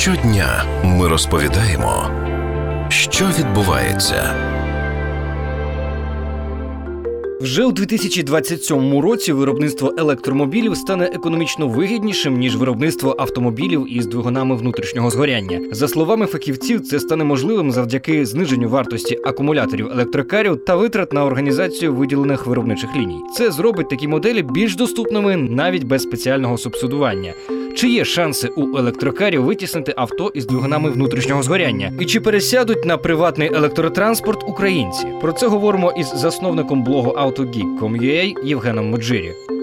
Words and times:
Щодня 0.00 0.64
ми 0.84 1.08
розповідаємо, 1.08 2.10
що 2.88 3.24
відбувається. 3.38 4.34
Вже 7.40 7.64
у 7.64 7.72
2027 7.72 9.00
році 9.00 9.32
виробництво 9.32 9.94
електромобілів 9.98 10.76
стане 10.76 11.04
економічно 11.04 11.68
вигіднішим 11.68 12.38
ніж 12.38 12.56
виробництво 12.56 13.16
автомобілів 13.18 13.86
із 13.96 14.06
двигунами 14.06 14.56
внутрішнього 14.56 15.10
згоряння. 15.10 15.60
За 15.72 15.88
словами 15.88 16.26
фахівців, 16.26 16.80
це 16.80 17.00
стане 17.00 17.24
можливим 17.24 17.72
завдяки 17.72 18.26
зниженню 18.26 18.68
вартості 18.68 19.18
акумуляторів 19.24 19.90
електрокарів 19.92 20.64
та 20.64 20.76
витрат 20.76 21.12
на 21.12 21.24
організацію 21.24 21.94
виділених 21.94 22.46
виробничих 22.46 22.96
ліній. 22.96 23.20
Це 23.36 23.50
зробить 23.50 23.88
такі 23.88 24.08
моделі 24.08 24.42
більш 24.42 24.76
доступними 24.76 25.36
навіть 25.36 25.84
без 25.84 26.02
спеціального 26.02 26.58
субсидування. 26.58 27.34
Чи 27.74 27.88
є 27.88 28.04
шанси 28.04 28.48
у 28.56 28.78
електрокарів 28.78 29.44
витіснити 29.44 29.94
авто 29.96 30.30
із 30.34 30.46
двигунами 30.46 30.90
внутрішнього 30.90 31.42
згоряння? 31.42 31.92
І 32.00 32.04
чи 32.04 32.20
пересядуть 32.20 32.84
на 32.84 32.98
приватний 32.98 33.54
електротранспорт 33.54 34.44
українці? 34.46 35.06
Про 35.20 35.32
це 35.32 35.46
говоримо 35.46 35.92
із 35.92 36.12
засновником 36.16 36.84
блогу 36.84 37.10
AutoGeek.com.ua 37.10 38.46
Євгеном 38.46 38.90
Моджирі. 38.90 39.59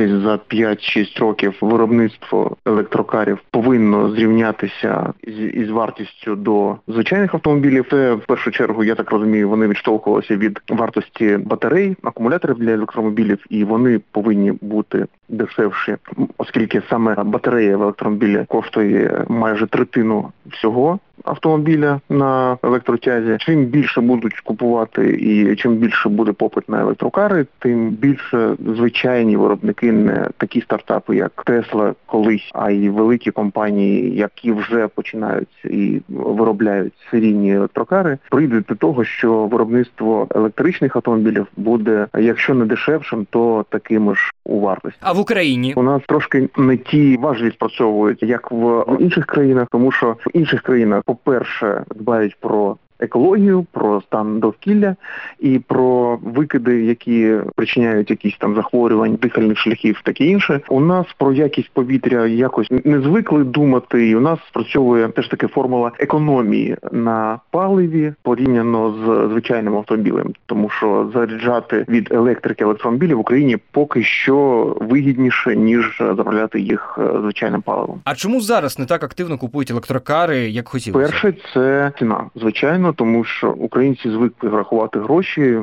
Десь 0.00 0.22
за 0.22 0.34
5-6 0.34 1.20
років 1.20 1.54
виробництво 1.60 2.56
електрокарів 2.66 3.38
повинно 3.50 4.10
зрівнятися 4.10 5.12
із, 5.54 5.70
вартістю 5.70 6.36
до 6.36 6.76
звичайних 6.88 7.34
автомобілів. 7.34 7.86
Це 7.90 8.14
в 8.14 8.20
першу 8.20 8.50
чергу, 8.50 8.84
я 8.84 8.94
так 8.94 9.10
розумію, 9.10 9.48
вони 9.48 9.66
відштовхувалися 9.66 10.36
від 10.36 10.60
вартості 10.68 11.38
батарей, 11.44 11.96
акумуляторів 12.02 12.58
для 12.58 12.70
електромобілів, 12.70 13.46
і 13.50 13.64
вони 13.64 14.00
повинні 14.12 14.52
бути 14.60 15.06
дешевші, 15.28 15.96
оскільки 16.38 16.82
саме 16.90 17.14
батарея 17.24 17.76
в 17.76 17.82
електромобілі 17.82 18.44
коштує 18.48 19.24
майже 19.28 19.66
третину 19.66 20.32
всього 20.46 20.98
автомобіля 21.24 22.00
на 22.08 22.58
електротязі. 22.62 23.36
Чим 23.38 23.64
більше 23.64 24.00
будуть 24.00 24.40
купувати 24.40 25.10
і 25.10 25.56
чим 25.56 25.76
більше 25.76 26.08
буде 26.08 26.32
попит 26.32 26.68
на 26.68 26.80
електрокари, 26.80 27.46
тим 27.58 27.90
більше 27.90 28.56
звичайні 28.76 29.36
виробники, 29.36 29.92
не 29.92 30.28
такі 30.36 30.60
стартапи, 30.60 31.16
як 31.16 31.42
Тесла 31.44 31.94
колись, 32.06 32.50
а 32.54 32.70
й 32.70 32.88
великі 32.88 33.30
компанії, 33.30 34.16
які 34.16 34.52
вже 34.52 34.88
починають 34.88 35.64
і 35.64 36.00
виробляють 36.08 36.92
серійні 37.10 37.54
електрокари, 37.54 38.18
прийдуть 38.30 38.64
до 38.68 38.74
того, 38.74 39.04
що 39.04 39.46
виробництво 39.46 40.26
електричних 40.34 40.96
автомобілів 40.96 41.46
буде, 41.56 42.06
якщо 42.18 42.54
не 42.54 42.64
дешевшим, 42.64 43.26
то 43.30 43.64
таким 43.70 44.14
ж 44.14 44.30
у 44.44 44.60
вартості. 44.60 44.98
А 45.00 45.12
в 45.12 45.18
Україні 45.18 45.74
у 45.76 45.82
нас 45.82 46.02
трошки 46.06 46.48
не 46.56 46.76
ті 46.76 47.16
важелі 47.16 47.50
спрацьовують, 47.50 48.22
як 48.22 48.50
в 48.50 48.84
інших 48.98 49.26
країнах, 49.26 49.68
тому 49.72 49.92
що 49.92 50.16
в 50.26 50.36
інших 50.36 50.62
країнах, 50.62 51.02
по-перше, 51.14 51.84
дбають 51.94 52.36
про 52.40 52.76
екологію, 53.00 53.66
про 53.72 54.00
стан 54.00 54.40
довкілля 54.40 54.96
і 55.40 55.58
про 55.58 56.18
викиди, 56.22 56.84
які 56.84 57.36
причиняють 57.54 58.10
якісь 58.10 58.36
там 58.38 58.54
захворювань 58.54 59.18
дихальних 59.22 59.58
шляхів, 59.58 60.00
таке 60.04 60.24
інше. 60.24 60.60
У 60.68 60.80
нас 60.80 61.06
про 61.18 61.32
якість 61.32 61.70
повітря 61.72 62.26
якось 62.26 62.68
не 62.84 63.00
звикли 63.00 63.44
думати, 63.44 64.08
і 64.08 64.16
у 64.16 64.20
нас 64.20 64.38
спрацьовує 64.48 65.08
теж 65.08 65.28
таки 65.28 65.46
формула 65.46 65.92
економії 65.98 66.76
на 66.92 67.38
паливі 67.50 68.12
порівняно 68.22 68.90
з 68.90 69.30
звичайним 69.30 69.76
автомобілем, 69.76 70.32
тому 70.46 70.68
що 70.68 71.10
заряджати 71.14 71.84
від 71.88 72.12
електрики 72.12 72.64
електромобілів 72.64 73.16
в 73.16 73.20
Україні 73.20 73.56
поки 73.70 74.04
що 74.04 74.76
вигідніше 74.80 75.56
ніж 75.56 75.96
заправляти 75.98 76.60
їх 76.60 76.98
е, 76.98 77.20
звичайним 77.20 77.62
паливом. 77.62 78.00
А 78.04 78.14
чому 78.14 78.40
зараз 78.40 78.78
не 78.78 78.86
так 78.86 79.04
активно 79.04 79.38
купують 79.38 79.70
електрокари, 79.70 80.36
як 80.38 80.68
хотілося? 80.68 81.08
Перше, 81.08 81.34
це 81.54 81.92
ціна, 81.98 82.24
звичайно 82.34 82.89
тому 82.92 83.24
що 83.24 83.52
українці 83.52 84.10
звикли 84.10 84.50
рахувати 84.50 84.98
гроші. 84.98 85.58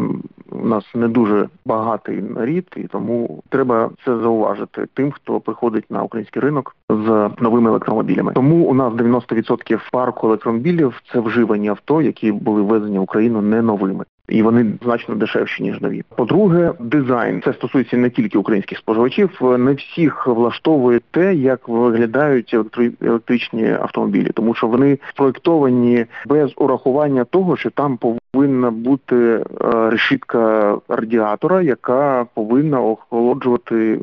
У 0.52 0.68
нас 0.68 0.96
не 0.96 1.07
дуже 1.07 1.50
багатий 1.66 2.22
нарід, 2.22 2.68
і 2.75 2.84
тому 2.84 3.44
треба 3.50 3.90
це 4.06 4.18
зауважити 4.18 4.88
тим, 4.94 5.12
хто 5.12 5.40
приходить 5.40 5.85
на 5.90 6.03
український 6.03 6.41
ринок 6.41 6.75
з 6.90 7.29
новими 7.40 7.69
електромобілями. 7.69 8.34
Тому 8.34 8.66
у 8.66 8.74
нас 8.74 8.94
90% 8.94 9.79
парку 9.91 10.28
електромобілів 10.28 11.02
це 11.13 11.19
вживані 11.19 11.69
авто, 11.69 12.02
які 12.02 12.31
були 12.31 12.62
ввезені 12.62 13.00
в 13.00 13.02
Україну 13.02 13.41
не 13.41 13.62
новими 13.62 14.06
і 14.30 14.42
вони 14.42 14.66
значно 14.84 15.16
дешевші 15.16 15.64
ніж 15.64 15.82
нові. 15.82 16.04
По-друге, 16.16 16.74
дизайн 16.80 17.42
це 17.42 17.54
стосується 17.54 17.98
не 17.98 18.10
тільки 18.10 18.38
українських 18.38 18.78
споживачів, 18.78 19.40
не 19.42 19.74
всіх 19.74 20.28
влаштовує 20.28 21.02
те, 21.12 21.36
як 21.36 21.68
виглядають 21.68 22.56
електричні 23.02 23.72
автомобілі, 23.72 24.30
тому 24.34 24.54
що 24.54 24.68
вони 24.68 24.98
спроектовані 25.10 26.06
без 26.26 26.52
урахування 26.56 27.24
того, 27.24 27.58
що 27.58 27.70
там 27.70 27.98
повинна 27.98 28.72
бути 28.72 29.16
е, 29.16 29.44
решітка 29.90 30.76
радіатора, 30.88 31.62
яка 31.62 32.26
повинна 32.34 32.82
охолоджувати 32.82 33.94
е, 33.94 34.00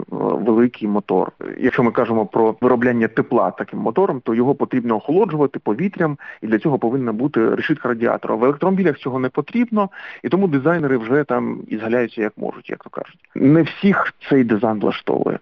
великий 0.46 0.88
мотор. 0.88 1.32
Якщо 1.58 1.82
ми 1.82 1.90
кажемо 1.90 2.26
про 2.26 2.54
виробляння 2.60 3.08
тепла 3.08 3.50
таким 3.50 3.78
мотором, 3.78 4.20
то 4.24 4.34
його 4.34 4.54
потрібно 4.54 4.96
охолоджувати 4.96 5.58
повітрям, 5.58 6.18
і 6.42 6.46
для 6.46 6.58
цього 6.58 6.78
повинна 6.78 7.12
бути 7.12 7.54
решітка 7.54 7.88
радіатора. 7.88 8.34
В 8.34 8.44
електромобілях 8.44 8.98
цього 8.98 9.18
не 9.18 9.28
потрібно. 9.28 9.88
І 10.22 10.28
тому 10.28 10.48
дизайнери 10.48 10.96
вже 10.96 11.24
там 11.24 11.60
ізгаляються 11.68 12.22
як 12.22 12.32
можуть, 12.36 12.70
як 12.70 12.84
то 12.84 12.90
кажуть. 12.90 13.18
Не 13.34 13.62
всіх 13.62 14.14
цей 14.28 14.44
дизайн 14.44 14.80
влаштовує. 14.80 15.38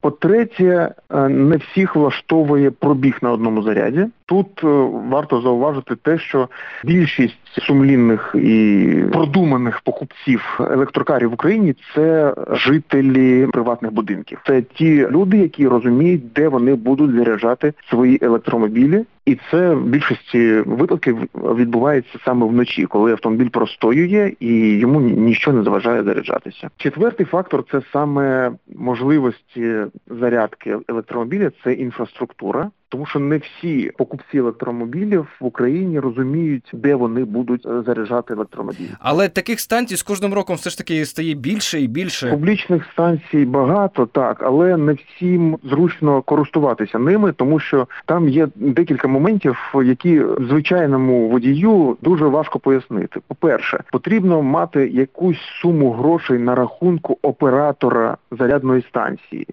По-третє, 0.00 0.94
е, 1.10 1.28
не 1.28 1.56
всіх 1.56 1.96
влаштовує 1.96 2.70
пробіг 2.70 3.18
на 3.22 3.32
одному 3.32 3.62
заряді. 3.62 4.06
Тут 4.26 4.64
е, 4.64 4.66
варто 5.10 5.40
зауважити 5.40 5.96
те, 5.96 6.18
що 6.18 6.48
більшість 6.84 7.60
сумлінних 7.62 8.34
і 8.34 8.94
продуманих 9.12 9.80
покупців 9.80 10.60
електрокарів 10.60 11.30
в 11.30 11.34
Україні 11.34 11.74
це 11.94 12.34
жителі 12.50 13.46
приватних 13.46 13.92
будинків. 13.92 14.40
Це 14.46 14.62
ті 14.62 15.08
люди, 15.08 15.38
які 15.38 15.68
розуміють, 15.68 16.32
де 16.32 16.48
вони 16.48 16.74
будуть 16.74 17.14
заряджати 17.14 17.72
свої 17.90 18.18
електромобілі, 18.22 19.04
і 19.26 19.38
це 19.50 19.74
в 19.74 19.84
більшості 19.84 20.62
випадків 20.66 21.18
відбувається 21.34 22.18
саме 22.24 22.46
вночі, 22.46 22.86
коли 22.86 23.12
автомобіль 23.12 23.48
простоює 23.48 24.32
і 24.40 24.78
йому 24.78 25.00
нічого 25.00 25.56
не 25.56 25.62
заважає 25.62 26.02
заряджатися. 26.02 26.70
Четвертий 26.76 27.26
фактор 27.26 27.64
це 27.70 27.82
саме 27.92 28.52
можливості 28.76 29.74
зарядки 30.06 30.76
електромобіля, 30.88 31.50
це 31.64 31.72
інфраструктура. 31.72 32.70
Тому 32.88 33.06
що 33.06 33.18
не 33.18 33.38
всі 33.38 33.90
покупці 33.98 34.38
електромобілів 34.38 35.28
в 35.40 35.44
Україні 35.44 36.00
розуміють, 36.00 36.70
де 36.72 36.94
вони 36.94 37.24
будуть 37.24 37.66
е, 37.66 37.82
заряджати 37.86 38.34
електромобілі. 38.34 38.88
Але 39.00 39.28
таких 39.28 39.60
станцій 39.60 39.96
з 39.96 40.02
кожним 40.02 40.34
роком 40.34 40.56
все 40.56 40.70
ж 40.70 40.78
таки 40.78 41.04
стає 41.04 41.34
більше 41.34 41.80
і 41.80 41.86
більше. 41.86 42.30
Публічних 42.30 42.84
станцій 42.92 43.44
багато, 43.44 44.06
так, 44.06 44.42
але 44.42 44.76
не 44.76 44.92
всім 44.92 45.58
зручно 45.64 46.22
користуватися 46.22 46.98
ними, 46.98 47.32
тому 47.32 47.60
що 47.60 47.86
там 48.06 48.28
є 48.28 48.48
декілька 48.54 49.08
моментів, 49.08 49.56
які 49.84 50.22
звичайному 50.48 51.28
водію 51.28 51.96
дуже 52.02 52.24
важко 52.24 52.58
пояснити. 52.58 53.20
По-перше, 53.28 53.84
потрібно 53.92 54.42
мати 54.42 54.88
якусь 54.88 55.40
суму 55.62 55.92
грошей 55.92 56.38
на 56.38 56.54
рахунку 56.54 57.18
оператора 57.22 58.16
зарядної 58.30 58.82
станції. 58.82 59.46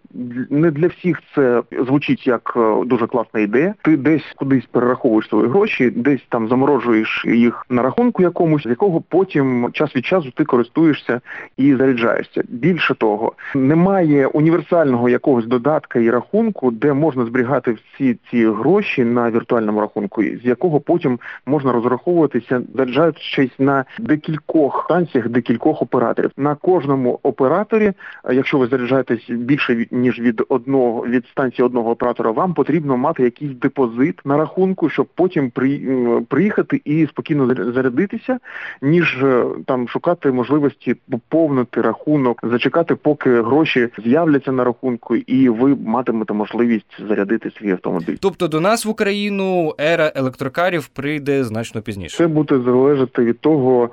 Не 0.50 0.72
для 0.72 0.88
всіх 0.88 1.20
це 1.36 1.64
звучить 1.88 2.28
як 2.28 2.54
е, 2.56 2.86
дуже 2.86 3.08
класно 3.08 3.23
класна 3.24 3.40
ідея. 3.40 3.74
Ти 3.82 3.98
десь 3.98 4.34
кудись 4.36 4.66
перераховуєш 4.66 5.30
свої 5.30 5.48
гроші, 5.48 5.90
десь 5.90 6.22
там 6.30 6.48
заморожуєш 6.48 7.26
їх 7.28 7.66
на 7.70 7.82
рахунку 7.82 8.24
якомусь, 8.24 8.64
з 8.64 8.66
якого 8.66 9.02
потім 9.02 9.70
час 9.74 9.96
від 9.96 10.06
часу 10.06 10.32
ти 10.32 10.46
користуєшся 10.46 11.22
і 11.58 11.76
заряджаєшся. 11.76 12.44
Більше 12.50 12.96
того, 12.96 13.34
немає 13.56 14.28
універсального 14.28 15.10
якогось 15.10 15.46
додатка 15.46 16.00
і 16.00 16.10
рахунку, 16.10 16.72
де 16.72 16.94
можна 16.94 17.26
зберігати 17.26 17.72
всі 17.72 18.18
ці 18.32 18.48
гроші 18.48 19.04
на 19.04 19.32
віртуальному 19.32 19.82
рахунку, 19.82 20.24
з 20.24 20.46
якого 20.46 20.80
потім 20.80 21.20
можна 21.46 21.72
розраховуватися, 21.72 22.62
заряджаючись 22.76 23.60
на 23.60 23.86
декількох 24.00 24.84
станціях, 24.86 25.30
декількох 25.30 25.82
операторів. 25.82 26.32
На 26.38 26.56
кожному 26.56 27.20
операторі, 27.24 27.94
якщо 28.32 28.58
ви 28.58 28.68
заряджаєтесь 28.68 29.30
більше 29.30 29.86
ніж 29.92 30.20
від 30.20 30.44
одного 30.50 31.06
від 31.08 31.26
станції 31.26 31.66
одного 31.66 31.92
оператора, 31.92 32.32
вам 32.32 32.54
потрібно 32.54 32.98
мати 32.98 33.13
мати 33.14 33.24
якийсь 33.24 33.52
депозит 33.52 34.20
на 34.26 34.38
рахунку, 34.38 34.90
щоб 34.90 35.08
потім 35.16 35.50
при, 35.50 35.82
приїхати 36.28 36.82
і 36.86 37.08
спокійно 37.08 37.72
зарядитися, 37.74 38.40
ніж 38.82 39.24
е, 39.24 39.46
там 39.66 39.88
шукати 39.88 40.32
можливості 40.32 40.96
поповнити 41.12 41.82
рахунок, 41.82 42.40
зачекати, 42.44 42.96
поки 42.96 43.42
гроші 43.42 43.90
з'являться 44.06 44.52
на 44.52 44.64
рахунку, 44.64 45.16
і 45.16 45.50
ви 45.50 45.76
матимете 45.76 46.34
можливість 46.34 47.02
зарядити 47.10 47.52
свій 47.60 47.72
автомобіль. 47.72 48.16
Тобто 48.20 48.48
до 48.48 48.60
нас 48.60 48.86
в 48.86 48.90
Україну 48.90 49.74
ера 49.80 50.12
електрокарів 50.16 50.88
прийде 50.88 51.44
значно 51.44 51.82
пізніше. 51.82 52.18
Це 52.18 52.28
буде 52.28 52.60
залежати 52.60 53.24
від 53.24 53.40
того, 53.40 53.90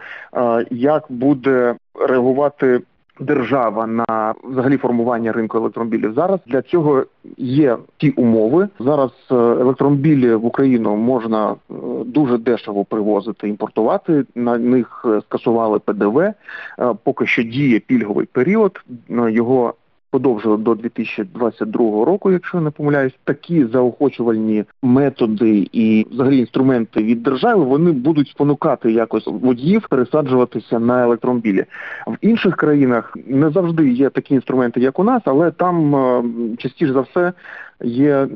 як 0.71 1.05
буде 1.09 1.75
реагувати 2.09 2.81
держава 3.21 3.87
на 3.87 4.35
взагалі 4.45 4.77
формування 4.77 5.33
ринку 5.33 5.59
електромобілів. 5.59 6.15
Зараз 6.15 6.41
для 6.47 6.63
цього 6.63 7.05
є 7.39 7.77
ті 7.97 8.11
умови. 8.11 8.69
Зараз 8.79 9.11
е, 9.31 9.35
електромобілі 9.35 10.35
в 10.35 10.45
Україну 10.47 10.97
можна 10.97 11.51
е, 11.51 11.75
дуже 12.05 12.39
дешево 12.39 12.85
привозити, 12.85 13.49
імпортувати. 13.49 14.25
На 14.35 14.59
них 14.59 15.03
е, 15.05 15.21
скасували 15.21 15.79
ПДВ. 15.79 16.33
Поки 17.05 17.27
що 17.27 17.43
діє 17.43 17.79
пільговий 17.79 18.27
період. 18.27 18.81
Його 19.29 19.75
подовжили 20.11 20.57
до 20.57 20.75
2022 20.75 22.05
року, 22.05 22.33
якщо 22.33 22.57
я 22.57 22.65
не 22.65 22.71
помиляюсь. 22.71 23.13
Такі 23.25 23.65
заохочувальні 23.65 24.65
методи 24.83 25.69
і 25.73 26.07
взагалі 26.11 26.39
інструменти 26.39 27.03
від 27.03 27.23
держави 27.23 27.65
вони 27.65 27.93
будуть 27.93 28.29
спонукати 28.29 28.93
якось 28.93 29.27
водіїв 29.27 29.89
пересаджуватися 29.89 30.79
на 30.79 31.03
електромобілі. 31.03 31.65
В 32.07 32.17
інших 32.21 32.57
країнах 32.57 33.17
не 33.27 33.51
завжди 33.51 33.89
є 33.89 34.11
такі 34.11 34.35
інструменти, 34.35 34.81
як 34.81 34.99
у 34.99 35.05
нас, 35.05 35.23
але 35.25 35.51
там 35.51 35.97
е, 35.97 36.23
частіше 36.59 36.93
за 36.93 37.01
все 37.01 37.33
є 37.83 38.11
е, 38.11 38.29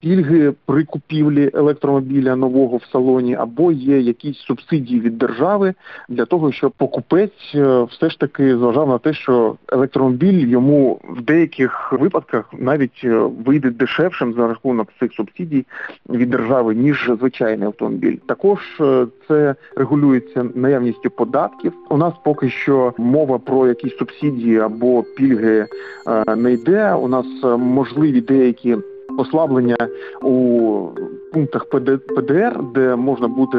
пільги 0.00 0.52
при 0.66 0.84
купівлі 0.84 1.50
електромобіля 1.54 2.36
нового 2.36 2.76
в 2.76 2.84
салоні, 2.92 3.34
або 3.34 3.72
є 3.72 4.00
якісь 4.00 4.38
субсидії 4.38 5.00
від 5.00 5.18
держави 5.18 5.74
для 6.08 6.24
того, 6.24 6.52
щоб 6.52 6.72
покупець 6.72 7.54
е, 7.54 7.82
все 7.82 8.10
ж 8.10 8.18
таки 8.18 8.56
зважав 8.56 8.88
на 8.88 8.98
те, 8.98 9.12
що 9.12 9.56
електромобіль 9.68 10.46
йому 10.46 11.00
в 11.08 11.22
деяких 11.22 11.92
випадках 11.92 12.50
навіть 12.58 13.00
е, 13.04 13.30
вийде 13.46 13.70
дешевшим 13.70 14.34
за 14.34 14.48
рахунок 14.48 14.88
цих 15.00 15.12
субсидій 15.12 15.66
від 16.10 16.30
держави, 16.30 16.74
ніж 16.74 17.10
звичайний 17.18 17.66
автомобіль. 17.66 18.16
Також 18.26 18.58
це 19.28 19.54
регулюється 19.76 20.46
наявністю 20.54 21.10
податків. 21.10 21.72
У 21.90 21.96
нас 21.96 22.14
поки 22.24 22.50
що 22.50 22.94
мова 22.98 23.38
про 23.38 23.68
якісь 23.68 23.96
субсидії 23.96 24.58
або 24.58 25.02
пільги 25.02 25.66
не 26.36 26.52
йде. 26.52 26.94
У 26.94 27.08
нас 27.08 27.26
можливі 27.58 28.20
деякі 28.20 28.75
послаблення 29.18 29.76
у 30.22 30.88
пунктах 31.32 31.64
ПД, 31.64 32.06
ПДР, 32.06 32.58
де 32.74 32.96
можна 32.96 33.28
буде 33.28 33.58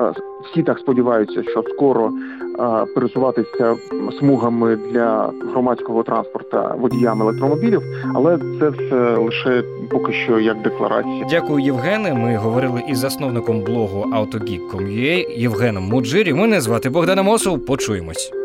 е, 0.00 0.12
всі 0.44 0.62
так 0.62 0.78
сподіваються, 0.78 1.42
що 1.42 1.64
скоро 1.74 2.10
е, 2.10 2.86
пересуватися 2.94 3.76
смугами 4.18 4.76
для 4.92 5.32
громадського 5.52 6.02
транспорту 6.02 6.58
водіям 6.78 7.22
електромобілів, 7.22 7.82
але 8.14 8.38
це 8.60 8.68
все 8.68 9.16
лише 9.16 9.62
поки 9.90 10.12
що 10.12 10.38
як 10.38 10.62
декларація. 10.62 11.26
Дякую, 11.30 11.64
Євгене. 11.64 12.14
Ми 12.14 12.36
говорили 12.36 12.82
із 12.88 12.98
засновником 12.98 13.60
блогу 13.60 14.04
autogeek.com.ua 14.14 15.38
Євгеном 15.38 15.84
Муджирі. 15.84 16.34
Мене 16.34 16.60
звати 16.60 16.90
Богдана 16.90 17.22
Мосов. 17.22 17.66
Почуємось. 17.66 18.37